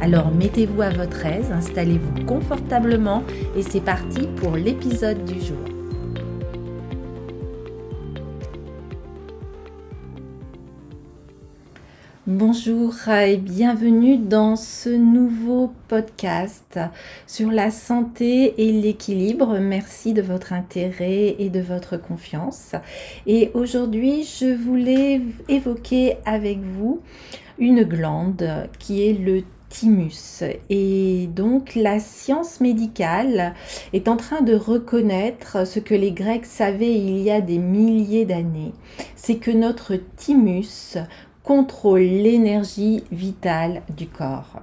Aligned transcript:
Alors 0.00 0.30
mettez-vous 0.30 0.80
à 0.80 0.90
votre 0.90 1.26
aise, 1.26 1.50
installez-vous 1.50 2.24
confortablement 2.24 3.24
et 3.56 3.62
c'est 3.62 3.80
parti 3.80 4.28
pour 4.36 4.56
l'épisode 4.56 5.24
du 5.24 5.40
jour. 5.40 5.58
Bonjour 12.28 12.94
et 13.08 13.38
bienvenue 13.38 14.18
dans 14.18 14.54
ce 14.54 14.90
nouveau 14.90 15.72
podcast 15.88 16.78
sur 17.26 17.50
la 17.50 17.70
santé 17.70 18.54
et 18.58 18.70
l'équilibre. 18.70 19.58
Merci 19.58 20.12
de 20.12 20.22
votre 20.22 20.52
intérêt 20.52 21.36
et 21.38 21.48
de 21.48 21.60
votre 21.60 21.96
confiance. 21.96 22.72
Et 23.26 23.50
aujourd'hui, 23.54 24.24
je 24.24 24.54
voulais 24.54 25.22
évoquer 25.48 26.18
avec 26.24 26.60
vous 26.60 27.00
une 27.58 27.82
glande 27.82 28.68
qui 28.78 29.08
est 29.08 29.14
le 29.14 29.42
thymus. 29.68 30.42
Et 30.70 31.28
donc 31.34 31.74
la 31.74 32.00
science 32.00 32.60
médicale 32.60 33.54
est 33.92 34.08
en 34.08 34.16
train 34.16 34.40
de 34.40 34.54
reconnaître 34.54 35.66
ce 35.66 35.80
que 35.80 35.94
les 35.94 36.12
Grecs 36.12 36.46
savaient 36.46 36.94
il 36.94 37.18
y 37.18 37.30
a 37.30 37.40
des 37.40 37.58
milliers 37.58 38.24
d'années, 38.24 38.72
c'est 39.16 39.36
que 39.36 39.50
notre 39.50 39.96
thymus 40.16 40.98
contrôle 41.42 42.00
l'énergie 42.00 43.04
vitale 43.10 43.82
du 43.96 44.06
corps. 44.06 44.60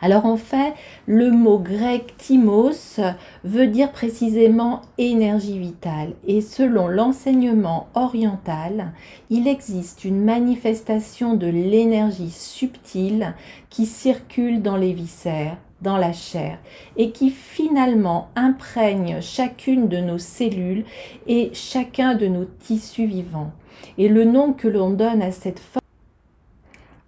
Alors 0.00 0.26
en 0.26 0.36
fait, 0.36 0.74
le 1.06 1.30
mot 1.30 1.58
grec 1.58 2.14
thymos 2.16 3.00
veut 3.44 3.68
dire 3.68 3.92
précisément 3.92 4.82
énergie 4.98 5.58
vitale 5.58 6.14
et 6.26 6.40
selon 6.40 6.88
l'enseignement 6.88 7.88
oriental, 7.94 8.92
il 9.30 9.46
existe 9.46 10.04
une 10.04 10.24
manifestation 10.24 11.34
de 11.34 11.46
l'énergie 11.46 12.30
subtile 12.30 13.34
qui 13.70 13.86
circule 13.86 14.62
dans 14.62 14.76
les 14.76 14.92
viscères, 14.92 15.56
dans 15.82 15.96
la 15.96 16.12
chair 16.12 16.58
et 16.96 17.10
qui 17.10 17.30
finalement 17.30 18.28
imprègne 18.36 19.20
chacune 19.20 19.88
de 19.88 19.98
nos 19.98 20.18
cellules 20.18 20.84
et 21.26 21.50
chacun 21.54 22.14
de 22.14 22.26
nos 22.26 22.44
tissus 22.44 23.06
vivants. 23.06 23.52
Et 23.98 24.08
le 24.08 24.24
nom 24.24 24.52
que 24.52 24.68
l'on 24.68 24.90
donne 24.90 25.22
à 25.22 25.32
cette 25.32 25.58
forme 25.58 25.81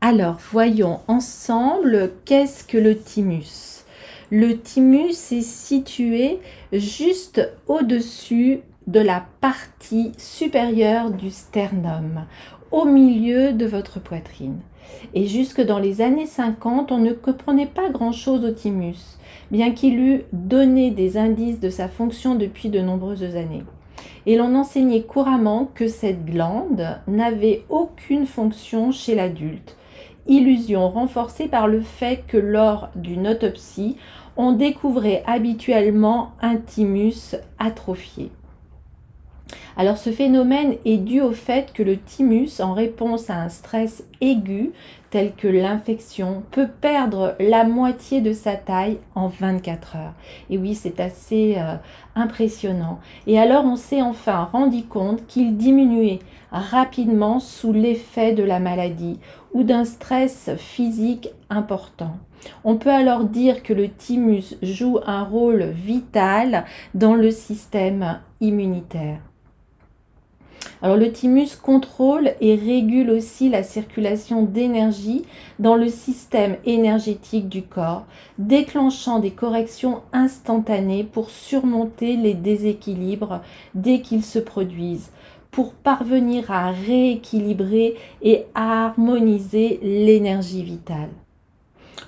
alors, 0.06 0.36
voyons 0.52 1.00
ensemble 1.08 2.12
qu'est-ce 2.27 2.62
que 2.62 2.77
le 2.77 2.98
thymus? 2.98 3.86
Le 4.30 4.58
thymus 4.58 5.33
est 5.33 5.41
situé 5.41 6.41
juste 6.74 7.50
au-dessus 7.69 8.60
de 8.86 9.00
la 9.00 9.25
partie 9.41 10.12
supérieure 10.19 11.10
du 11.10 11.30
sternum, 11.30 12.27
au 12.70 12.84
milieu 12.84 13.55
de 13.55 13.64
votre 13.64 13.98
poitrine. 13.98 14.58
Et 15.14 15.27
jusque 15.27 15.62
dans 15.62 15.78
les 15.78 16.02
années 16.02 16.27
50, 16.27 16.93
on 16.93 16.98
ne 16.98 17.14
comprenait 17.14 17.64
pas 17.64 17.88
grand-chose 17.88 18.44
au 18.44 18.50
thymus, 18.50 19.19
bien 19.50 19.70
qu'il 19.70 19.98
eût 19.98 20.25
donné 20.34 20.91
des 20.91 21.16
indices 21.16 21.60
de 21.60 21.70
sa 21.70 21.88
fonction 21.88 22.34
depuis 22.34 22.69
de 22.69 22.81
nombreuses 22.81 23.37
années. 23.37 23.64
Et 24.26 24.37
l'on 24.37 24.54
enseignait 24.54 25.04
couramment 25.04 25.70
que 25.75 25.88
cette 25.88 26.26
glande 26.26 26.98
n'avait 27.09 27.64
aucune 27.70 28.26
fonction 28.26 28.93
chez 28.93 29.14
l'adulte, 29.14 29.78
illusion 30.27 30.89
renforcée 30.89 31.49
par 31.49 31.67
le 31.69 31.81
fait 31.81 32.25
que 32.27 32.37
lors 32.37 32.89
d'une 32.95 33.29
autopsie, 33.29 33.97
on 34.37 34.53
découvrait 34.53 35.23
habituellement 35.27 36.33
un 36.41 36.57
thymus 36.57 37.37
atrophié. 37.59 38.31
Alors 39.77 39.99
ce 39.99 40.11
phénomène 40.11 40.77
est 40.85 40.99
dû 40.99 41.21
au 41.21 41.33
fait 41.33 41.73
que 41.73 41.83
le 41.83 41.97
thymus, 41.97 42.61
en 42.61 42.75
réponse 42.75 43.29
à 43.29 43.41
un 43.41 43.49
stress 43.49 44.05
aigu 44.21 44.73
tel 45.14 45.32
que 45.36 45.47
l'infection, 45.47 46.42
peut 46.50 46.66
perdre 46.66 47.36
la 47.38 47.62
moitié 47.62 48.20
de 48.20 48.32
sa 48.32 48.56
taille 48.56 48.98
en 49.14 49.28
24 49.28 49.94
heures. 49.94 50.14
Et 50.50 50.58
oui, 50.58 50.75
c'est 50.75 50.98
assez 50.98 51.54
euh, 51.56 51.76
impressionnant. 52.16 52.98
Et 53.28 53.38
alors 53.38 53.64
on 53.64 53.76
s'est 53.76 54.02
enfin 54.02 54.48
rendu 54.50 54.82
compte 54.82 55.25
qu'il 55.28 55.56
diminuait 55.56 56.19
rapidement 56.50 57.38
sous 57.38 57.72
l'effet 57.72 58.32
de 58.32 58.42
la 58.42 58.58
maladie 58.58 59.20
ou 59.52 59.62
d'un 59.62 59.84
stress 59.84 60.50
physique 60.56 61.28
important. 61.48 62.16
On 62.64 62.75
peut 62.75 62.91
alors 62.91 63.22
dire 63.22 63.62
que 63.62 63.72
le 63.72 63.91
thymus 63.91 64.56
joue 64.62 64.98
un 65.06 65.22
rôle 65.22 65.62
vital 65.62 66.64
dans 66.94 67.14
le 67.14 67.31
système 67.31 68.19
immunitaire. 68.41 69.20
Alors 70.82 70.97
le 70.97 71.10
thymus 71.10 71.56
contrôle 71.56 72.32
et 72.41 72.54
régule 72.54 73.10
aussi 73.10 73.48
la 73.48 73.62
circulation 73.62 74.42
d'énergie 74.42 75.25
dans 75.58 75.76
le 75.76 75.88
système 75.88 76.56
énergétique 76.64 77.48
du 77.48 77.62
corps, 77.62 78.04
déclenchant 78.38 79.19
des 79.19 79.30
corrections 79.30 80.02
instantanées 80.12 81.04
pour 81.04 81.30
surmonter 81.30 82.16
les 82.16 82.34
déséquilibres 82.34 83.41
dès 83.75 84.00
qu'ils 84.00 84.25
se 84.25 84.38
produisent, 84.38 85.10
pour 85.50 85.72
parvenir 85.72 86.50
à 86.50 86.70
rééquilibrer 86.70 87.94
et 88.22 88.44
harmoniser 88.54 89.81
l'énergie 89.82 90.62
vitale. 90.62 91.10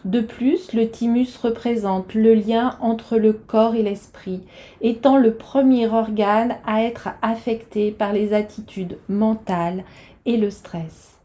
De 0.06 0.20
plus, 0.20 0.72
le 0.72 0.88
thymus 0.88 1.36
représente 1.42 2.14
le 2.14 2.34
lien 2.34 2.78
entre 2.80 3.16
le 3.16 3.32
corps 3.32 3.74
et 3.74 3.82
l'esprit, 3.82 4.40
étant 4.80 5.16
le 5.16 5.34
premier 5.34 5.88
organe 5.88 6.54
à 6.64 6.84
être 6.84 7.08
affecté 7.22 7.90
par 7.90 8.12
les 8.12 8.32
attitudes 8.32 8.98
mentales 9.08 9.82
et 10.24 10.36
le 10.36 10.48
stress. 10.48 11.16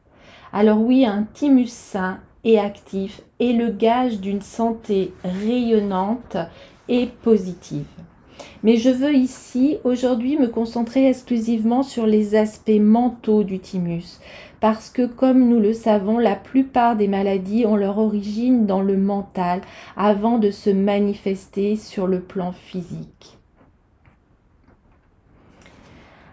Alors 0.52 0.82
oui, 0.82 1.06
un 1.06 1.28
thymus 1.32 1.72
sain 1.72 2.22
et 2.44 2.58
actif 2.58 3.22
est 3.40 3.54
le 3.54 3.70
gage 3.70 4.20
d'une 4.20 4.42
santé 4.42 5.14
rayonnante 5.24 6.38
et 6.90 7.06
positive. 7.22 7.86
Mais 8.64 8.78
je 8.78 8.90
veux 8.90 9.14
ici 9.14 9.78
aujourd'hui 9.84 10.38
me 10.38 10.48
concentrer 10.48 11.08
exclusivement 11.08 11.84
sur 11.84 12.08
les 12.08 12.34
aspects 12.34 12.72
mentaux 12.80 13.44
du 13.44 13.60
thymus, 13.60 14.20
parce 14.62 14.92
que 14.92 15.08
comme 15.08 15.50
nous 15.50 15.60
le 15.60 15.74
savons, 15.74 16.20
la 16.20 16.36
plupart 16.36 16.96
des 16.96 17.08
maladies 17.08 17.66
ont 17.66 17.76
leur 17.76 17.98
origine 17.98 18.68
dans 18.68 18.82
le 18.82 18.96
mental 18.96 19.60
avant 19.98 20.38
de 20.38 20.52
se 20.52 20.70
manifester 20.70 21.76
sur 21.76 22.08
le 22.08 22.22
plan 22.22 22.54
physique. 22.54 23.38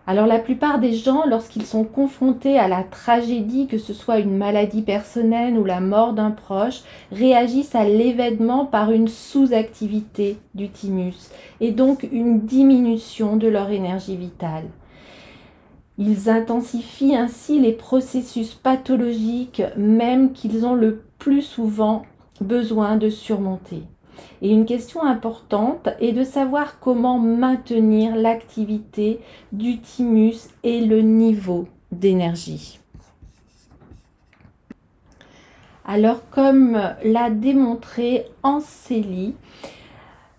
Alors 0.06 0.26
la 0.26 0.38
plupart 0.38 0.78
des 0.78 0.94
gens, 0.94 1.24
lorsqu'ils 1.26 1.66
sont 1.66 1.84
confrontés 1.84 2.58
à 2.58 2.68
la 2.68 2.82
tragédie, 2.82 3.66
que 3.66 3.76
ce 3.76 3.92
soit 3.92 4.18
une 4.18 4.36
maladie 4.36 4.82
personnelle 4.82 5.58
ou 5.58 5.64
la 5.64 5.80
mort 5.80 6.12
d'un 6.12 6.30
proche, 6.30 6.82
réagissent 7.12 7.74
à 7.74 7.84
l'événement 7.84 8.66
par 8.66 8.90
une 8.90 9.08
sous-activité 9.08 10.38
du 10.54 10.68
thymus 10.68 11.30
et 11.60 11.72
donc 11.72 12.08
une 12.10 12.40
diminution 12.40 13.36
de 13.36 13.48
leur 13.48 13.70
énergie 13.70 14.16
vitale. 14.16 14.64
Ils 15.98 16.30
intensifient 16.30 17.16
ainsi 17.16 17.58
les 17.58 17.72
processus 17.72 18.54
pathologiques 18.54 19.62
même 19.76 20.32
qu'ils 20.32 20.64
ont 20.64 20.76
le 20.76 21.02
plus 21.18 21.42
souvent 21.42 22.04
besoin 22.40 22.96
de 22.96 23.10
surmonter. 23.10 23.82
Et 24.40 24.50
une 24.50 24.64
question 24.64 25.02
importante 25.02 25.88
est 26.00 26.12
de 26.12 26.22
savoir 26.22 26.78
comment 26.78 27.18
maintenir 27.18 28.14
l'activité 28.14 29.18
du 29.50 29.80
thymus 29.80 30.50
et 30.62 30.80
le 30.84 31.00
niveau 31.00 31.66
d'énergie. 31.90 32.78
Alors 35.84 36.28
comme 36.30 36.80
l'a 37.02 37.30
démontré 37.30 38.26
Anceli, 38.44 39.34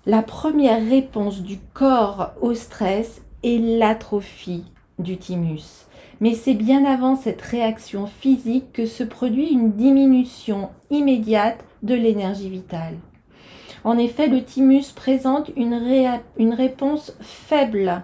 la 0.06 0.22
première 0.22 0.88
réponse 0.88 1.42
du 1.42 1.60
corps 1.74 2.32
au 2.40 2.54
stress 2.54 3.22
est 3.44 3.58
l'atrophie 3.58 4.64
du 5.00 5.18
thymus. 5.18 5.86
Mais 6.22 6.34
c'est 6.34 6.54
bien 6.54 6.86
avant 6.86 7.16
cette 7.16 7.42
réaction 7.42 8.06
physique 8.06 8.74
que 8.74 8.86
se 8.86 9.04
produit 9.04 9.50
une 9.50 9.72
diminution 9.72 10.70
immédiate 10.90 11.64
de 11.82 11.96
l'énergie 11.96 12.50
vitale. 12.50 12.96
En 13.84 13.98
effet, 13.98 14.28
le 14.28 14.44
thymus 14.44 14.92
présente 14.94 15.52
une, 15.56 15.74
réponse 16.54 17.16
faible 17.22 18.04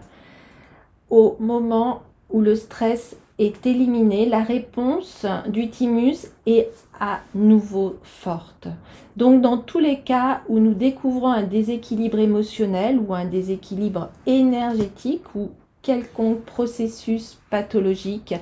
au 1.09 1.35
moment 1.39 2.03
où 2.29 2.41
le 2.41 2.55
stress 2.55 3.17
est 3.37 3.65
éliminé, 3.65 4.25
la 4.25 4.41
réponse 4.41 5.25
du 5.49 5.69
thymus 5.69 6.27
est 6.45 6.69
à 6.97 7.19
nouveau 7.33 7.97
forte. 8.03 8.69
Donc 9.17 9.41
dans 9.41 9.57
tous 9.57 9.79
les 9.79 9.99
cas 9.99 10.41
où 10.47 10.59
nous 10.59 10.73
découvrons 10.73 11.27
un 11.27 11.43
déséquilibre 11.43 12.19
émotionnel 12.19 12.97
ou 12.97 13.13
un 13.13 13.25
déséquilibre 13.25 14.09
énergétique 14.25 15.35
ou 15.35 15.49
quelconque 15.85 16.41
processus 16.41 17.39
pathologique, 17.51 18.33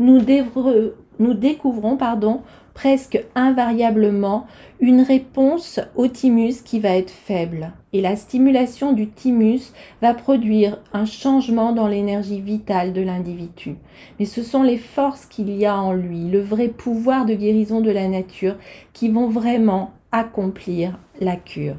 nous, 0.00 0.20
découvrons 0.20 1.96
pardon, 1.96 2.42
presque 2.74 3.24
invariablement 3.34 4.46
une 4.80 5.00
réponse 5.00 5.80
au 5.96 6.08
thymus 6.08 6.60
qui 6.64 6.80
va 6.80 6.90
être 6.90 7.10
faible. 7.10 7.72
Et 7.92 8.00
la 8.00 8.16
stimulation 8.16 8.92
du 8.92 9.08
thymus 9.08 9.72
va 10.02 10.12
produire 10.12 10.78
un 10.92 11.04
changement 11.04 11.72
dans 11.72 11.88
l'énergie 11.88 12.40
vitale 12.40 12.92
de 12.92 13.00
l'individu. 13.00 13.76
Mais 14.18 14.26
ce 14.26 14.42
sont 14.42 14.62
les 14.62 14.76
forces 14.76 15.26
qu'il 15.26 15.50
y 15.56 15.66
a 15.66 15.76
en 15.76 15.92
lui, 15.92 16.28
le 16.28 16.40
vrai 16.40 16.68
pouvoir 16.68 17.26
de 17.26 17.34
guérison 17.34 17.80
de 17.80 17.90
la 17.90 18.08
nature, 18.08 18.56
qui 18.92 19.08
vont 19.08 19.28
vraiment 19.28 19.92
accomplir 20.10 20.98
la 21.20 21.36
cure. 21.36 21.76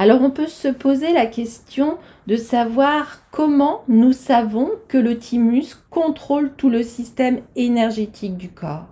Alors 0.00 0.22
on 0.22 0.30
peut 0.30 0.46
se 0.46 0.68
poser 0.68 1.12
la 1.12 1.26
question 1.26 1.98
de 2.28 2.36
savoir 2.36 3.22
comment 3.32 3.82
nous 3.88 4.12
savons 4.12 4.70
que 4.86 4.96
le 4.96 5.18
thymus 5.18 5.74
contrôle 5.90 6.52
tout 6.56 6.70
le 6.70 6.84
système 6.84 7.40
énergétique 7.56 8.36
du 8.36 8.48
corps. 8.48 8.86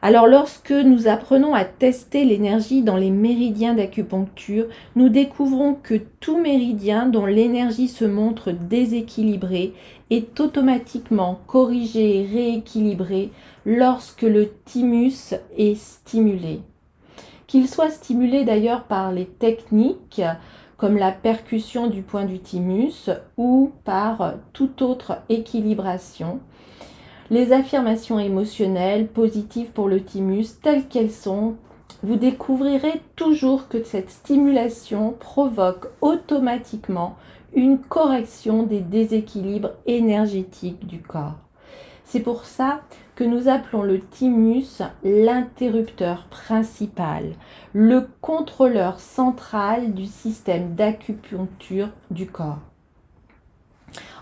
Alors 0.00 0.26
lorsque 0.26 0.70
nous 0.70 1.06
apprenons 1.06 1.52
à 1.52 1.66
tester 1.66 2.24
l'énergie 2.24 2.80
dans 2.80 2.96
les 2.96 3.10
méridiens 3.10 3.74
d'acupuncture, 3.74 4.68
nous 4.96 5.10
découvrons 5.10 5.74
que 5.74 6.00
tout 6.20 6.40
méridien 6.40 7.08
dont 7.08 7.26
l'énergie 7.26 7.88
se 7.88 8.06
montre 8.06 8.52
déséquilibrée 8.52 9.74
est 10.08 10.40
automatiquement 10.40 11.40
corrigé 11.46 12.22
et 12.22 12.26
rééquilibré 12.26 13.32
lorsque 13.66 14.22
le 14.22 14.48
thymus 14.64 15.34
est 15.58 15.78
stimulé. 15.78 16.62
Qu'il 17.48 17.66
soit 17.66 17.90
stimulé 17.90 18.44
d'ailleurs 18.44 18.84
par 18.84 19.10
les 19.10 19.24
techniques 19.24 20.20
comme 20.76 20.98
la 20.98 21.10
percussion 21.10 21.86
du 21.86 22.02
point 22.02 22.26
du 22.26 22.38
thymus 22.38 23.10
ou 23.38 23.72
par 23.84 24.34
toute 24.52 24.82
autre 24.82 25.22
équilibration, 25.30 26.40
les 27.30 27.52
affirmations 27.52 28.18
émotionnelles 28.18 29.08
positives 29.08 29.70
pour 29.70 29.88
le 29.88 30.02
thymus 30.02 30.60
telles 30.62 30.88
qu'elles 30.88 31.10
sont, 31.10 31.56
vous 32.02 32.16
découvrirez 32.16 33.00
toujours 33.16 33.68
que 33.68 33.82
cette 33.82 34.10
stimulation 34.10 35.14
provoque 35.18 35.88
automatiquement 36.02 37.16
une 37.54 37.78
correction 37.78 38.62
des 38.62 38.80
déséquilibres 38.80 39.72
énergétiques 39.86 40.86
du 40.86 41.00
corps. 41.00 41.38
C'est 42.04 42.20
pour 42.20 42.44
ça 42.44 42.82
que 43.18 43.24
nous 43.24 43.48
appelons 43.48 43.82
le 43.82 43.98
thymus 43.98 44.80
l'interrupteur 45.02 46.26
principal, 46.30 47.32
le 47.72 48.06
contrôleur 48.20 49.00
central 49.00 49.92
du 49.92 50.06
système 50.06 50.76
d'acupuncture 50.76 51.88
du 52.12 52.28
corps. 52.28 52.60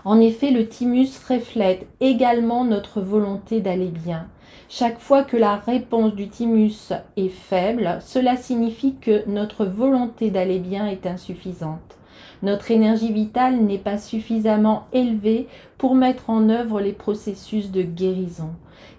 En 0.03 0.19
effet, 0.19 0.49
le 0.49 0.67
thymus 0.67 1.11
reflète 1.29 1.85
également 1.99 2.65
notre 2.65 2.99
volonté 2.99 3.61
d'aller 3.61 3.89
bien. 3.89 4.25
Chaque 4.67 4.97
fois 4.97 5.21
que 5.23 5.37
la 5.37 5.57
réponse 5.57 6.15
du 6.15 6.27
thymus 6.27 6.91
est 7.17 7.29
faible, 7.29 7.99
cela 8.01 8.35
signifie 8.35 8.95
que 8.95 9.29
notre 9.29 9.65
volonté 9.65 10.31
d'aller 10.31 10.57
bien 10.57 10.87
est 10.87 11.05
insuffisante. 11.05 11.96
Notre 12.43 12.71
énergie 12.71 13.11
vitale 13.11 13.57
n'est 13.57 13.77
pas 13.77 13.97
suffisamment 13.97 14.87
élevée 14.93 15.47
pour 15.77 15.95
mettre 15.95 16.29
en 16.29 16.49
œuvre 16.49 16.81
les 16.81 16.93
processus 16.93 17.71
de 17.71 17.81
guérison. 17.81 18.49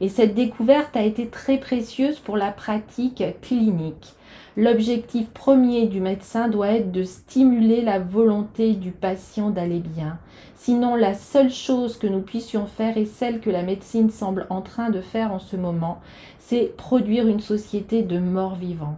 Et 0.01 0.09
cette 0.09 0.35
découverte 0.35 0.97
a 0.97 1.03
été 1.03 1.29
très 1.29 1.59
précieuse 1.59 2.19
pour 2.19 2.37
la 2.37 2.51
pratique 2.51 3.23
clinique. 3.43 4.15
L'objectif 4.57 5.29
premier 5.31 5.87
du 5.87 6.01
médecin 6.01 6.49
doit 6.49 6.71
être 6.71 6.91
de 6.91 7.05
stimuler 7.05 7.81
la 7.81 8.01
volonté 8.01 8.75
du 8.75 8.91
patient 8.91 9.51
d'aller 9.51 9.79
bien. 9.79 10.19
Sinon, 10.57 10.97
la 10.97 11.15
seule 11.15 11.51
chose 11.51 11.97
que 11.97 12.09
nous 12.09 12.23
puissions 12.23 12.67
faire 12.67 12.99
et 12.99 13.07
celle 13.07 13.41
que 13.41 13.51
la 13.51 13.63
médecine 13.63 14.11
semble 14.11 14.47
en 14.51 14.61
train 14.61 14.91
de 14.91 15.01
faire 15.01 15.33
en 15.33 15.39
ce 15.39 15.55
moment, 15.57 16.01
c'est 16.41 16.77
produire 16.77 17.29
une 17.29 17.41
société 17.41 18.03
de 18.03 18.19
morts 18.19 18.57
vivants. 18.57 18.97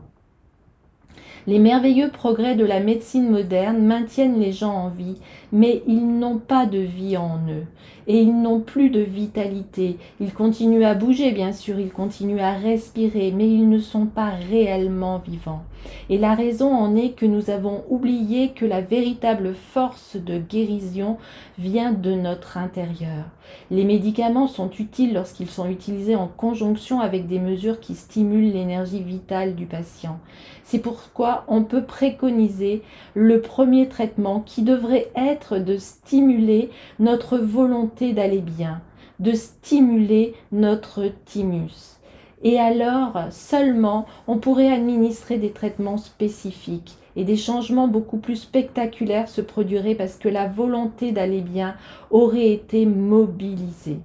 Les 1.47 1.59
merveilleux 1.59 2.11
progrès 2.11 2.55
de 2.55 2.65
la 2.65 2.81
médecine 2.81 3.31
moderne 3.31 3.85
maintiennent 3.85 4.39
les 4.39 4.53
gens 4.53 4.75
en 4.75 4.89
vie, 4.89 5.17
mais 5.53 5.83
ils 5.87 6.19
n'ont 6.19 6.39
pas 6.39 6.67
de 6.67 6.79
vie 6.79 7.17
en 7.17 7.39
eux 7.49 7.67
et 8.07 8.23
ils 8.23 8.43
n'ont 8.43 8.61
plus 8.61 8.91
de 8.91 9.01
vitalité. 9.01 9.97
Ils 10.21 10.33
continuent 10.33 10.85
à 10.85 10.95
bouger, 10.95 11.33
bien 11.33 11.53
sûr, 11.53 11.79
ils 11.79 11.93
continuent 11.93 12.41
à 12.41 12.55
respirer, 12.55 13.33
mais 13.33 13.49
ils 13.49 13.69
ne 13.69 13.79
sont 13.79 14.07
pas 14.07 14.31
réellement 14.51 15.19
vivants. 15.19 15.63
Et 16.09 16.19
la 16.19 16.35
raison 16.35 16.75
en 16.75 16.97
est 16.97 17.11
que 17.11 17.25
nous 17.25 17.51
avons 17.51 17.85
oublié 17.89 18.51
que 18.51 18.67
la 18.67 18.81
véritable 18.81 19.55
force 19.55 20.17
de 20.17 20.39
guérison 20.39 21.19
vient 21.59 21.93
de 21.93 22.13
notre 22.13 22.59
intérieur. 22.59 23.25
Les 23.71 23.85
médicaments 23.85 24.47
sont 24.47 24.71
utiles 24.79 25.15
lorsqu'ils 25.15 25.49
sont 25.49 25.69
utilisés 25.69 26.17
en 26.17 26.29
conjonction 26.29 27.01
avec 27.01 27.27
des 27.27 27.39
mesures 27.39 27.81
qui 27.81 27.95
stimulent 27.95 28.53
l'énergie 28.53 29.03
vitale 29.03 29.55
du 29.55 29.67
patient. 29.67 30.19
C'est 30.65 30.79
pourquoi 30.79 31.45
on 31.49 31.65
peut 31.65 31.85
préconiser 31.85 32.83
le 33.15 33.41
premier 33.41 33.89
traitement 33.89 34.41
qui 34.41 34.63
devrait 34.63 35.11
être 35.17 35.40
de 35.59 35.77
stimuler 35.77 36.71
notre 36.99 37.39
volonté 37.39 38.13
d'aller 38.13 38.41
bien, 38.41 38.81
de 39.19 39.33
stimuler 39.33 40.35
notre 40.53 41.07
thymus. 41.25 41.99
Et 42.43 42.59
alors 42.59 43.15
seulement 43.31 44.07
on 44.27 44.39
pourrait 44.39 44.73
administrer 44.73 45.39
des 45.39 45.51
traitements 45.51 45.99
spécifiques 45.99 46.97
et 47.17 47.25
des 47.25 47.37
changements 47.37 47.89
beaucoup 47.89 48.19
plus 48.19 48.37
spectaculaires 48.37 49.29
se 49.29 49.41
produiraient 49.41 49.95
parce 49.95 50.17
que 50.17 50.29
la 50.29 50.47
volonté 50.47 51.13
d'aller 51.13 51.43
bien 51.43 51.75
aurait 52.11 52.51
été 52.51 52.87
mobilisée. 52.87 53.99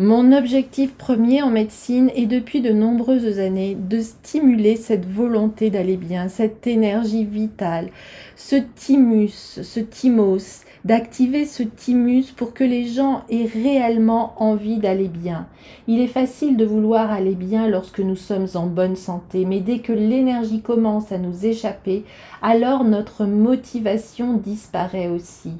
Mon 0.00 0.32
objectif 0.32 0.92
premier 0.94 1.42
en 1.42 1.50
médecine 1.50 2.10
est 2.16 2.26
depuis 2.26 2.60
de 2.60 2.72
nombreuses 2.72 3.38
années 3.38 3.76
de 3.76 4.00
stimuler 4.00 4.74
cette 4.74 5.06
volonté 5.06 5.70
d'aller 5.70 5.96
bien, 5.96 6.26
cette 6.26 6.66
énergie 6.66 7.24
vitale, 7.24 7.90
ce 8.34 8.56
thymus, 8.56 9.60
ce 9.62 9.78
thymos, 9.78 10.64
d'activer 10.84 11.44
ce 11.44 11.62
thymus 11.62 12.32
pour 12.32 12.54
que 12.54 12.64
les 12.64 12.88
gens 12.88 13.22
aient 13.30 13.46
réellement 13.46 14.34
envie 14.42 14.78
d'aller 14.78 15.06
bien. 15.06 15.46
Il 15.86 16.00
est 16.00 16.08
facile 16.08 16.56
de 16.56 16.64
vouloir 16.64 17.12
aller 17.12 17.36
bien 17.36 17.68
lorsque 17.68 18.00
nous 18.00 18.16
sommes 18.16 18.48
en 18.54 18.66
bonne 18.66 18.96
santé, 18.96 19.44
mais 19.44 19.60
dès 19.60 19.78
que 19.78 19.92
l'énergie 19.92 20.60
commence 20.60 21.12
à 21.12 21.18
nous 21.18 21.46
échapper, 21.46 22.02
alors 22.42 22.82
notre 22.82 23.26
motivation 23.26 24.38
disparaît 24.38 25.06
aussi. 25.06 25.52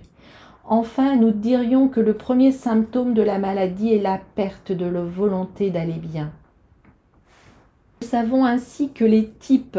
Enfin, 0.67 1.17
nous 1.17 1.31
dirions 1.31 1.89
que 1.89 2.01
le 2.01 2.15
premier 2.15 2.51
symptôme 2.51 3.13
de 3.13 3.21
la 3.21 3.39
maladie 3.39 3.93
est 3.93 4.01
la 4.01 4.19
perte 4.35 4.73
de 4.73 4.87
la 4.87 5.03
volonté 5.03 5.71
d'aller 5.71 5.99
bien. 5.99 6.33
Nous 8.01 8.09
savons 8.09 8.47
ainsi 8.47 8.91
que 8.91 9.05
les 9.05 9.29
types 9.29 9.79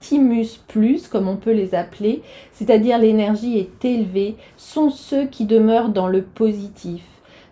thymus 0.00 0.58
plus, 0.66 1.06
comme 1.06 1.28
on 1.28 1.36
peut 1.36 1.52
les 1.52 1.74
appeler, 1.74 2.22
c'est-à-dire 2.52 2.98
l'énergie 2.98 3.58
est 3.58 3.84
élevée, 3.84 4.36
sont 4.56 4.90
ceux 4.90 5.26
qui 5.26 5.44
demeurent 5.44 5.90
dans 5.90 6.08
le 6.08 6.22
positif. 6.22 7.04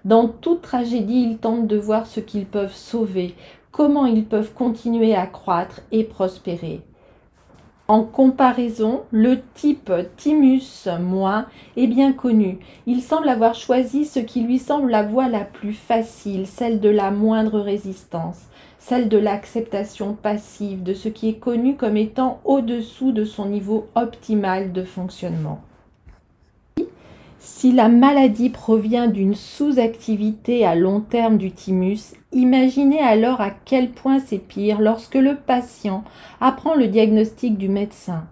Dans 0.05 0.29
toute 0.29 0.63
tragédie, 0.63 1.23
ils 1.31 1.39
tentent 1.39 1.69
de 1.69 1.77
voir 1.77 2.07
ce 2.07 2.19
qu'ils 2.19 2.47
peuvent 2.47 2.75
sauver, 2.75 3.37
comment 3.71 4.07
ils 4.07 4.25
peuvent 4.25 4.53
continuer 4.55 5.15
à 5.15 5.27
croître 5.27 5.83
et 5.93 6.03
prospérer. 6.03 6.81
En 7.89 8.03
comparaison, 8.03 9.03
le 9.13 9.41
type 9.55 9.93
thymus 10.17 10.89
moins 11.01 11.47
est 11.77 11.87
bien 11.87 12.13
connu. 12.13 12.59
Il 12.87 13.01
semble 13.01 13.29
avoir 13.29 13.55
choisi 13.55 14.05
ce 14.05 14.19
qui 14.19 14.41
lui 14.41 14.59
semble 14.59 14.91
la 14.91 15.05
voie 15.05 15.29
la 15.29 15.45
plus 15.45 15.73
facile, 15.73 16.49
celle 16.49 16.81
de 16.81 16.89
la 16.89 17.13
moindre 17.13 17.61
résistance, 17.61 18.41
celle 18.81 19.09
de 19.09 19.19
l'acceptation 19.19 20.15
passive 20.15 20.83
de 20.83 20.95
ce 20.95 21.09
qui 21.09 21.29
est 21.29 21.39
connu 21.39 21.77
comme 21.77 21.97
étant 21.97 22.41
au-dessous 22.45 23.13
de 23.13 23.25
son 23.25 23.47
niveau 23.47 23.87
optimal 23.95 24.73
de 24.73 24.83
fonctionnement. 24.83 25.61
Si 27.49 27.71
la 27.71 27.89
maladie 27.89 28.51
provient 28.51 29.07
d'une 29.07 29.37
sous-activité 29.37 30.67
à 30.67 30.75
long 30.75 31.01
terme 31.01 31.39
du 31.39 31.53
thymus, 31.53 32.17
imaginez 32.33 32.99
alors 32.99 33.41
à 33.41 33.51
quel 33.51 33.93
point 33.93 34.19
c'est 34.19 34.41
pire 34.41 34.81
lorsque 34.81 35.15
le 35.15 35.37
patient 35.37 36.03
apprend 36.41 36.75
le 36.75 36.89
diagnostic 36.89 37.57
du 37.57 37.69
médecin. 37.69 38.25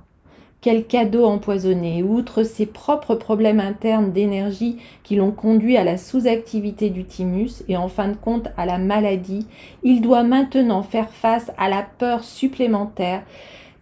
Quel 0.60 0.84
cadeau 0.84 1.26
empoisonné, 1.26 2.02
outre 2.02 2.42
ses 2.42 2.66
propres 2.66 3.14
problèmes 3.14 3.60
internes 3.60 4.10
d'énergie 4.10 4.78
qui 5.04 5.14
l'ont 5.14 5.30
conduit 5.30 5.76
à 5.76 5.84
la 5.84 5.96
sous-activité 5.96 6.90
du 6.90 7.04
thymus 7.04 7.62
et 7.68 7.76
en 7.76 7.86
fin 7.86 8.08
de 8.08 8.16
compte 8.16 8.48
à 8.56 8.66
la 8.66 8.78
maladie, 8.78 9.46
il 9.84 10.00
doit 10.00 10.24
maintenant 10.24 10.82
faire 10.82 11.10
face 11.10 11.52
à 11.56 11.68
la 11.68 11.86
peur 11.98 12.24
supplémentaire 12.24 13.22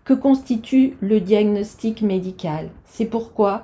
que 0.05 0.13
constitue 0.13 0.99
le 1.01 1.21
diagnostic 1.21 2.03
médical. 2.03 2.69
C'est 2.85 3.07
pourquoi 3.07 3.63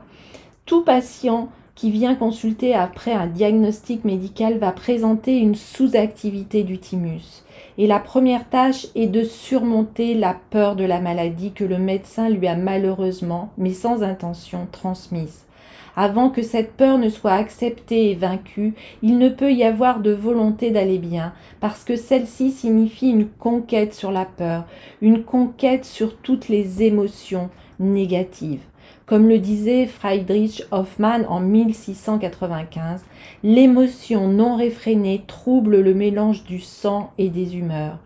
tout 0.64 0.82
patient 0.82 1.50
qui 1.78 1.92
vient 1.92 2.16
consulter 2.16 2.74
après 2.74 3.12
un 3.12 3.28
diagnostic 3.28 4.04
médical 4.04 4.58
va 4.58 4.72
présenter 4.72 5.38
une 5.38 5.54
sous-activité 5.54 6.64
du 6.64 6.78
thymus. 6.78 7.44
Et 7.78 7.86
la 7.86 8.00
première 8.00 8.48
tâche 8.48 8.88
est 8.96 9.06
de 9.06 9.22
surmonter 9.22 10.14
la 10.14 10.34
peur 10.50 10.74
de 10.74 10.82
la 10.82 11.00
maladie 11.00 11.52
que 11.52 11.62
le 11.62 11.78
médecin 11.78 12.30
lui 12.30 12.48
a 12.48 12.56
malheureusement, 12.56 13.52
mais 13.58 13.72
sans 13.72 14.02
intention, 14.02 14.66
transmise. 14.72 15.44
Avant 15.94 16.30
que 16.30 16.42
cette 16.42 16.72
peur 16.72 16.98
ne 16.98 17.08
soit 17.08 17.34
acceptée 17.34 18.10
et 18.10 18.16
vaincue, 18.16 18.74
il 19.02 19.16
ne 19.16 19.28
peut 19.28 19.52
y 19.52 19.62
avoir 19.62 20.00
de 20.00 20.10
volonté 20.10 20.72
d'aller 20.72 20.98
bien, 20.98 21.32
parce 21.60 21.84
que 21.84 21.94
celle-ci 21.94 22.50
signifie 22.50 23.10
une 23.10 23.28
conquête 23.28 23.94
sur 23.94 24.10
la 24.10 24.24
peur, 24.24 24.64
une 25.00 25.22
conquête 25.22 25.84
sur 25.84 26.16
toutes 26.16 26.48
les 26.48 26.82
émotions 26.82 27.50
négatives. 27.78 28.62
Comme 29.08 29.26
le 29.26 29.38
disait 29.38 29.86
Friedrich 29.86 30.64
Hoffmann 30.70 31.24
en 31.30 31.40
1695, 31.40 33.06
l'émotion 33.42 34.28
non 34.28 34.54
réfrénée 34.54 35.24
trouble 35.26 35.80
le 35.80 35.94
mélange 35.94 36.44
du 36.44 36.60
sang 36.60 37.12
et 37.16 37.30
des 37.30 37.56
humeurs, 37.56 38.00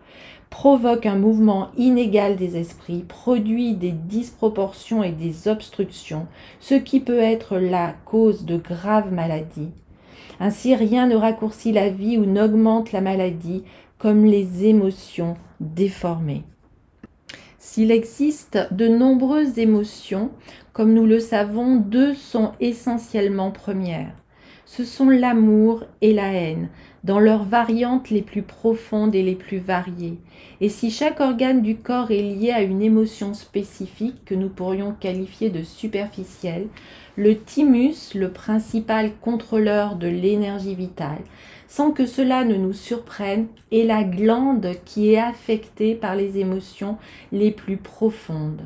provoque 0.49 1.05
un 1.05 1.17
mouvement 1.17 1.71
inégal 1.75 2.37
des 2.37 2.55
esprits, 2.55 3.03
produit 3.05 3.73
des 3.73 3.91
disproportions 3.91 5.03
et 5.03 5.11
des 5.11 5.49
obstructions, 5.49 6.25
ce 6.61 6.75
qui 6.75 7.01
peut 7.01 7.19
être 7.19 7.57
la 7.57 7.95
cause 8.05 8.45
de 8.45 8.55
graves 8.55 9.11
maladies. 9.11 9.71
Ainsi 10.39 10.73
rien 10.73 11.07
ne 11.07 11.17
raccourcit 11.17 11.73
la 11.73 11.89
vie 11.89 12.17
ou 12.17 12.25
n'augmente 12.25 12.93
la 12.93 13.01
maladie 13.01 13.65
comme 13.97 14.23
les 14.23 14.63
émotions 14.63 15.35
déformées. 15.59 16.43
S'il 17.65 17.91
existe 17.91 18.59
de 18.71 18.89
nombreuses 18.89 19.57
émotions, 19.57 20.31
comme 20.73 20.93
nous 20.93 21.05
le 21.05 21.21
savons, 21.21 21.77
deux 21.77 22.13
sont 22.13 22.51
essentiellement 22.59 23.51
premières. 23.51 24.11
Ce 24.75 24.85
sont 24.85 25.07
l'amour 25.07 25.83
et 26.01 26.13
la 26.13 26.33
haine, 26.33 26.67
dans 27.03 27.19
leurs 27.19 27.43
variantes 27.43 28.09
les 28.09 28.23
plus 28.23 28.41
profondes 28.41 29.13
et 29.13 29.21
les 29.21 29.35
plus 29.35 29.59
variées. 29.59 30.17
Et 30.61 30.69
si 30.69 30.89
chaque 30.89 31.19
organe 31.19 31.61
du 31.61 31.75
corps 31.75 32.09
est 32.09 32.23
lié 32.23 32.49
à 32.49 32.63
une 32.63 32.81
émotion 32.81 33.35
spécifique 33.35 34.25
que 34.25 34.33
nous 34.33 34.49
pourrions 34.49 34.95
qualifier 34.99 35.51
de 35.51 35.61
superficielle, 35.61 36.69
le 37.17 37.37
thymus, 37.37 38.15
le 38.15 38.31
principal 38.31 39.11
contrôleur 39.21 39.95
de 39.95 40.07
l'énergie 40.07 40.73
vitale, 40.73 41.21
sans 41.67 41.91
que 41.91 42.07
cela 42.07 42.43
ne 42.43 42.55
nous 42.55 42.73
surprenne, 42.73 43.45
est 43.71 43.85
la 43.85 44.03
glande 44.03 44.71
qui 44.85 45.13
est 45.13 45.19
affectée 45.19 45.93
par 45.93 46.15
les 46.15 46.39
émotions 46.39 46.97
les 47.31 47.51
plus 47.51 47.77
profondes. 47.77 48.63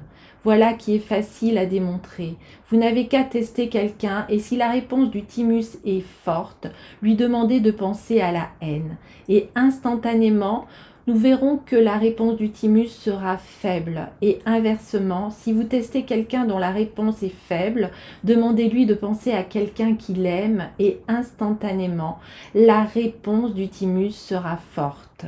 Voilà 0.48 0.72
qui 0.72 0.96
est 0.96 1.00
facile 1.00 1.58
à 1.58 1.66
démontrer. 1.66 2.38
Vous 2.70 2.77
n'avez 2.77 3.08
qu'à 3.08 3.25
tester 3.25 3.68
quelqu'un 3.68 4.25
et 4.30 4.39
si 4.39 4.56
la 4.56 4.72
réponse 4.72 5.12
du 5.12 5.25
thymus 5.25 5.77
est 5.84 6.06
forte, 6.24 6.68
lui 7.01 7.16
demandez 7.18 7.60
de 7.60 7.70
penser 7.70 8.22
à 8.22 8.32
la 8.32 8.48
haine. 8.62 8.96
Et 9.27 9.50
instantanément, 9.56 10.66
nous 11.06 11.18
verrons 11.18 11.58
que 11.58 11.75
la 11.75 11.98
réponse 11.98 12.38
du 12.38 12.50
thymus 12.50 12.88
sera 12.88 13.36
faible. 13.36 14.08
Et 14.22 14.39
inversement, 14.46 15.32
si 15.32 15.51
vous 15.51 15.66
testez 15.66 16.04
quelqu'un 16.04 16.46
dont 16.46 16.60
la 16.60 16.72
réponse 16.72 17.24
est 17.24 17.36
faible, 17.50 17.92
demandez-lui 18.24 18.86
de 18.86 18.94
penser 18.94 19.34
à 19.34 19.44
quelqu'un 19.44 19.96
qu'il 19.96 20.25
aime 20.25 20.70
et 20.80 21.01
instantanément, 21.10 22.20
la 22.56 22.84
réponse 22.84 23.54
du 23.54 23.68
thymus 23.68 24.16
sera 24.16 24.56
forte. 24.56 25.25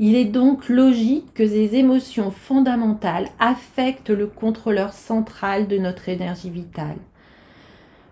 Il 0.00 0.14
est 0.14 0.26
donc 0.26 0.68
logique 0.68 1.34
que 1.34 1.46
ces 1.46 1.74
émotions 1.74 2.30
fondamentales 2.30 3.28
affectent 3.40 4.10
le 4.10 4.28
contrôleur 4.28 4.92
central 4.92 5.66
de 5.66 5.76
notre 5.76 6.08
énergie 6.08 6.50
vitale. 6.50 6.98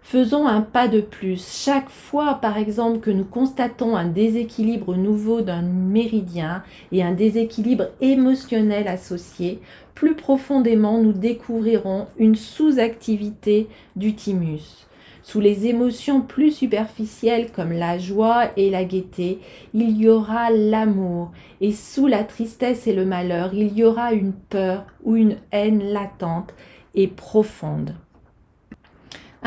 Faisons 0.02 0.48
un 0.48 0.62
pas 0.62 0.88
de 0.88 1.00
plus. 1.00 1.44
Chaque 1.64 1.88
fois, 1.88 2.34
par 2.34 2.58
exemple, 2.58 2.98
que 2.98 3.10
nous 3.10 3.24
constatons 3.24 3.96
un 3.96 4.06
déséquilibre 4.06 4.96
nouveau 4.96 5.42
d'un 5.42 5.62
méridien 5.62 6.64
et 6.90 7.04
un 7.04 7.12
déséquilibre 7.12 7.86
émotionnel 8.00 8.88
associé, 8.88 9.60
plus 9.94 10.14
profondément 10.14 10.98
nous 10.98 11.12
découvrirons 11.12 12.06
une 12.18 12.36
sous-activité 12.36 13.68
du 13.94 14.14
thymus. 14.14 14.86
Sous 15.28 15.40
les 15.40 15.66
émotions 15.66 16.20
plus 16.20 16.52
superficielles 16.52 17.50
comme 17.50 17.72
la 17.72 17.98
joie 17.98 18.44
et 18.56 18.70
la 18.70 18.84
gaieté, 18.84 19.40
il 19.74 20.00
y 20.00 20.08
aura 20.08 20.52
l'amour, 20.52 21.32
et 21.60 21.72
sous 21.72 22.06
la 22.06 22.22
tristesse 22.22 22.86
et 22.86 22.92
le 22.92 23.04
malheur, 23.04 23.52
il 23.52 23.76
y 23.76 23.82
aura 23.82 24.12
une 24.12 24.32
peur 24.32 24.84
ou 25.02 25.16
une 25.16 25.38
haine 25.50 25.82
latente 25.82 26.54
et 26.94 27.08
profonde. 27.08 27.96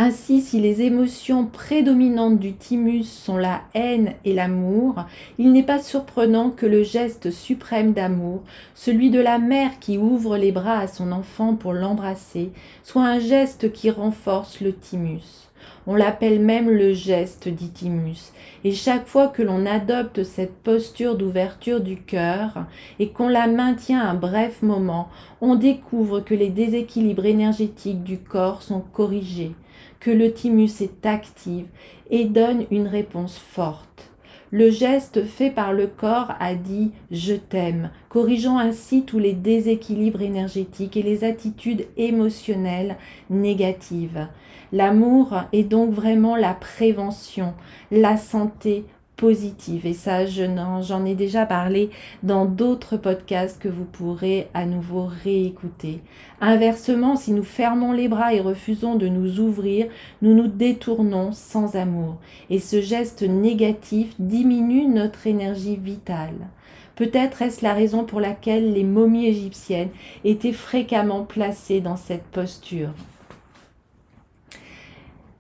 Ainsi, 0.01 0.39
si 0.39 0.61
les 0.61 0.81
émotions 0.81 1.45
prédominantes 1.45 2.39
du 2.39 2.53
thymus 2.53 3.03
sont 3.03 3.35
la 3.35 3.63
haine 3.73 4.13
et 4.23 4.31
l'amour, 4.31 5.03
il 5.37 5.51
n'est 5.51 5.61
pas 5.61 5.79
surprenant 5.79 6.51
que 6.51 6.65
le 6.65 6.83
geste 6.83 7.31
suprême 7.31 7.91
d'amour, 7.91 8.43
celui 8.75 9.09
de 9.09 9.19
la 9.19 9.39
mère 9.39 9.77
qui 9.81 9.97
ouvre 9.97 10.37
les 10.37 10.53
bras 10.53 10.79
à 10.79 10.87
son 10.87 11.11
enfant 11.11 11.53
pour 11.53 11.73
l'embrasser, 11.73 12.53
soit 12.81 13.03
un 13.03 13.19
geste 13.19 13.73
qui 13.73 13.89
renforce 13.89 14.61
le 14.61 14.71
thymus. 14.71 15.49
On 15.85 15.95
l'appelle 15.95 16.39
même 16.39 16.69
le 16.69 16.93
geste 16.93 17.49
d'Itimus. 17.49 18.31
Et 18.63 18.71
chaque 18.71 19.05
fois 19.05 19.27
que 19.27 19.43
l'on 19.43 19.65
adopte 19.65 20.23
cette 20.23 20.55
posture 20.63 21.17
d'ouverture 21.17 21.81
du 21.81 21.97
cœur 21.97 22.67
et 22.99 23.09
qu'on 23.09 23.27
la 23.27 23.47
maintient 23.47 23.99
un 23.99 24.13
bref 24.13 24.61
moment, 24.61 25.09
on 25.41 25.55
découvre 25.55 26.21
que 26.21 26.35
les 26.35 26.51
déséquilibres 26.51 27.25
énergétiques 27.25 28.05
du 28.05 28.17
corps 28.17 28.61
sont 28.61 28.79
corrigés 28.79 29.51
que 29.99 30.11
le 30.11 30.31
thymus 30.31 30.81
est 30.81 31.05
active 31.05 31.67
et 32.09 32.25
donne 32.25 32.65
une 32.71 32.87
réponse 32.87 33.37
forte. 33.37 34.11
Le 34.51 34.71
geste 34.71 35.25
fait 35.25 35.51
par 35.51 35.73
le 35.73 35.85
corps 35.85 36.33
a 36.39 36.55
dit 36.55 36.91
je 37.11 37.35
t'aime, 37.35 37.91
corrigeant 38.09 38.57
ainsi 38.57 39.03
tous 39.03 39.19
les 39.19 39.33
déséquilibres 39.33 40.23
énergétiques 40.23 40.97
et 40.97 41.03
les 41.03 41.23
attitudes 41.23 41.85
émotionnelles 41.97 42.97
négatives. 43.29 44.27
L'amour 44.71 45.43
est 45.53 45.63
donc 45.63 45.91
vraiment 45.91 46.35
la 46.35 46.55
prévention, 46.55 47.53
la 47.91 48.17
santé 48.17 48.85
Et 49.21 49.93
ça, 49.93 50.25
j'en 50.25 51.05
ai 51.05 51.13
déjà 51.13 51.45
parlé 51.45 51.89
dans 52.23 52.45
d'autres 52.45 52.95
podcasts 52.95 53.61
que 53.61 53.67
vous 53.67 53.83
pourrez 53.83 54.47
à 54.53 54.65
nouveau 54.65 55.09
réécouter. 55.23 56.01
Inversement, 56.39 57.17
si 57.17 57.33
nous 57.33 57.43
fermons 57.43 57.91
les 57.91 58.07
bras 58.07 58.33
et 58.33 58.39
refusons 58.39 58.95
de 58.95 59.07
nous 59.07 59.39
ouvrir, 59.39 59.87
nous 60.21 60.33
nous 60.33 60.47
détournons 60.47 61.31
sans 61.33 61.75
amour. 61.75 62.15
Et 62.49 62.59
ce 62.59 62.79
geste 62.81 63.23
négatif 63.23 64.13
diminue 64.19 64.85
notre 64.85 65.27
énergie 65.27 65.75
vitale. 65.75 66.47
Peut-être 66.95 67.41
est-ce 67.41 67.63
la 67.63 67.73
raison 67.73 68.05
pour 68.05 68.21
laquelle 68.21 68.73
les 68.73 68.83
momies 68.83 69.27
égyptiennes 69.27 69.89
étaient 70.23 70.53
fréquemment 70.53 71.23
placées 71.23 71.81
dans 71.81 71.97
cette 71.97 72.25
posture. 72.25 72.91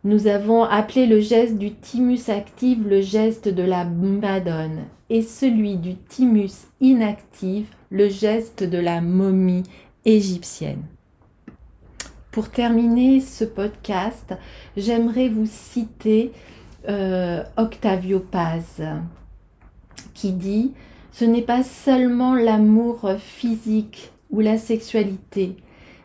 Nous 0.05 0.27
avons 0.27 0.63
appelé 0.63 1.05
le 1.05 1.19
geste 1.19 1.57
du 1.57 1.73
thymus 1.73 2.29
actif 2.29 2.79
le 2.85 3.01
geste 3.01 3.49
de 3.49 3.63
la 3.63 3.83
madone 3.83 4.85
et 5.09 5.21
celui 5.21 5.75
du 5.75 5.95
thymus 5.95 6.67
inactif 6.79 7.67
le 7.89 8.07
geste 8.07 8.63
de 8.63 8.77
la 8.77 9.01
momie 9.01 9.63
égyptienne. 10.05 10.83
Pour 12.31 12.49
terminer 12.49 13.19
ce 13.19 13.43
podcast, 13.43 14.35
j'aimerais 14.77 15.27
vous 15.27 15.47
citer 15.47 16.31
euh, 16.87 17.43
Octavio 17.57 18.21
Paz 18.21 18.81
qui 20.13 20.31
dit 20.31 20.71
Ce 21.11 21.25
n'est 21.25 21.41
pas 21.41 21.63
seulement 21.63 22.35
l'amour 22.35 23.09
physique 23.17 24.11
ou 24.29 24.39
la 24.39 24.57
sexualité, 24.57 25.57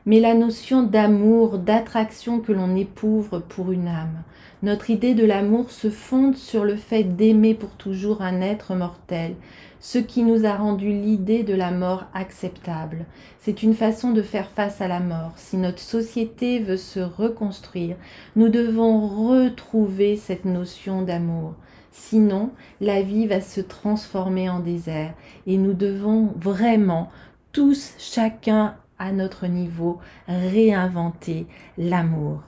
mais 0.07 0.21
la 0.21 0.35
notion 0.35 0.83
d'amour, 0.83 1.59
d'attraction 1.59 2.41
que 2.41 2.53
l'on 2.53 2.77
éprouve 2.77 3.43
pour 3.49 3.73
une 3.73 3.89
âme. 3.89 4.23
Notre 4.63 4.91
idée 4.91 5.15
de 5.15 5.25
l'amour 5.25 5.71
se 5.71 5.91
fonde 5.91 6.37
sur 6.37 6.65
le 6.65 6.77
fait 6.77 7.05
d'aimer 7.05 7.55
pour 7.55 7.71
toujours 7.71 8.23
un 8.23 8.41
être 8.41 8.75
mortel, 8.75 9.35
ce 9.81 9.99
qui 9.99 10.23
nous 10.23 10.47
a 10.47 10.55
rendu 10.55 10.89
l'idée 10.89 11.43
de 11.43 11.55
la 11.55 11.71
mort 11.71 12.05
acceptable. 12.15 13.05
C'est 13.41 13.63
une 13.63 13.75
façon 13.75 14.13
de 14.13 14.23
faire 14.23 14.49
face 14.51 14.81
à 14.81 14.89
la 14.89 15.01
mort. 15.01 15.33
Si 15.37 15.59
notre 15.59 15.81
société 15.81 16.61
veut 16.61 16.79
se 16.79 17.01
reconstruire, 17.01 17.97
nous 18.37 18.49
devons 18.49 19.07
retrouver 19.07 20.17
cette 20.17 20.47
notion 20.47 21.03
d'amour. 21.03 21.55
Sinon, 21.93 22.51
la 22.81 23.03
vie 23.03 23.27
va 23.27 23.41
se 23.41 23.61
transformer 23.61 24.49
en 24.49 24.61
désert 24.61 25.15
et 25.47 25.59
nous 25.59 25.75
devons 25.75 26.33
vraiment 26.37 27.11
tous, 27.53 27.93
chacun 27.99 28.75
à 28.99 29.13
notre 29.13 29.47
niveau, 29.47 29.99
réinventer 30.29 31.47
l'amour. 31.79 32.43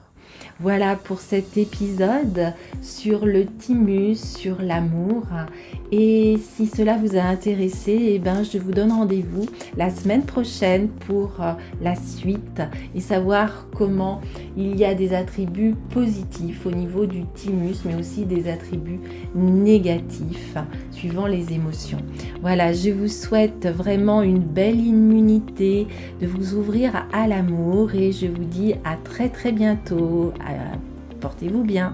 Voilà 0.59 0.95
pour 0.95 1.19
cet 1.19 1.57
épisode 1.57 2.53
sur 2.81 3.25
le 3.25 3.45
thymus, 3.45 4.15
sur 4.15 4.61
l'amour. 4.61 5.23
Et 5.91 6.37
si 6.55 6.65
cela 6.65 6.97
vous 6.97 7.15
a 7.15 7.21
intéressé, 7.21 7.97
eh 8.13 8.19
ben, 8.19 8.43
je 8.43 8.57
vous 8.57 8.71
donne 8.71 8.91
rendez-vous 8.91 9.45
la 9.77 9.89
semaine 9.89 10.23
prochaine 10.23 10.89
pour 10.89 11.31
euh, 11.39 11.53
la 11.81 11.95
suite 11.95 12.61
et 12.95 12.99
savoir 12.99 13.67
comment 13.75 14.19
il 14.57 14.75
y 14.77 14.83
a 14.83 14.95
des 14.95 15.13
attributs 15.13 15.75
positifs 15.91 16.65
au 16.65 16.71
niveau 16.71 17.05
du 17.05 17.23
thymus, 17.35 17.77
mais 17.85 17.95
aussi 17.95 18.25
des 18.25 18.49
attributs 18.49 18.99
négatifs 19.35 20.57
suivant 20.91 21.27
les 21.27 21.53
émotions. 21.53 21.99
Voilà, 22.41 22.73
je 22.73 22.89
vous 22.89 23.07
souhaite 23.07 23.67
vraiment 23.67 24.23
une 24.23 24.39
belle 24.39 24.79
immunité, 24.79 25.87
de 26.19 26.27
vous 26.27 26.55
ouvrir 26.55 27.05
à 27.13 27.27
l'amour 27.27 27.93
et 27.93 28.11
je 28.11 28.27
vous 28.27 28.43
dis 28.43 28.73
à 28.83 28.95
très 28.95 29.29
très 29.29 29.51
bientôt. 29.51 30.16
Portez-vous 31.19 31.63
bien. 31.63 31.93